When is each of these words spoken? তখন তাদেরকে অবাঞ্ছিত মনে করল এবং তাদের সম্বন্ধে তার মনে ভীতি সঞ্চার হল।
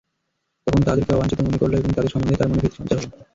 তখন 0.67 0.81
তাদেরকে 0.81 1.11
অবাঞ্ছিত 1.13 1.39
মনে 1.41 1.57
করল 1.57 1.73
এবং 1.75 1.91
তাদের 1.93 2.11
সম্বন্ধে 2.11 2.39
তার 2.39 2.49
মনে 2.49 2.61
ভীতি 2.63 2.75
সঞ্চার 2.77 2.97
হল। 2.99 3.09